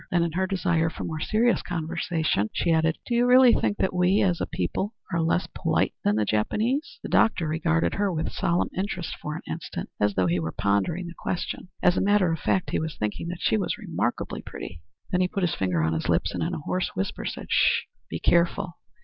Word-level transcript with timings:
Then, 0.09 0.23
in 0.23 0.31
her 0.31 0.47
desire 0.47 0.89
for 0.89 1.03
more 1.03 1.19
serious 1.19 1.61
conversation, 1.61 2.49
she 2.53 2.71
added: 2.71 2.97
"Do 3.05 3.13
you 3.13 3.27
really 3.27 3.53
think 3.53 3.77
that 3.77 3.93
we, 3.93 4.23
as 4.23 4.41
a 4.41 4.47
people, 4.47 4.95
are 5.13 5.21
less 5.21 5.45
polite 5.53 5.93
than 6.03 6.15
the 6.15 6.25
Japanese?" 6.25 6.97
The 7.03 7.09
doctor 7.09 7.47
regarded 7.47 7.93
her 7.93 8.11
with 8.11 8.31
solemn 8.31 8.69
interest 8.75 9.15
for 9.21 9.35
an 9.35 9.43
instant, 9.47 9.89
as 9.99 10.15
though 10.15 10.25
he 10.25 10.39
were 10.39 10.53
pondering 10.53 11.05
the 11.05 11.13
question. 11.15 11.67
As 11.83 11.97
a 11.97 12.01
matter 12.01 12.31
of 12.31 12.39
fact, 12.39 12.71
he 12.71 12.79
was 12.79 12.97
thinking 12.97 13.27
that 13.27 13.41
she 13.41 13.57
was 13.57 13.77
remarkably 13.77 14.41
pretty. 14.41 14.81
Then 15.11 15.21
he 15.21 15.27
put 15.27 15.43
his 15.43 15.53
finger 15.53 15.83
on 15.83 15.93
his 15.93 16.09
lips, 16.09 16.33
and 16.33 16.41
in 16.41 16.55
a 16.55 16.61
hoarse 16.61 16.95
whisper, 16.95 17.23
said, 17.23 17.45
"Sh! 17.51 17.83
Be 18.09 18.17
careful. 18.17 18.77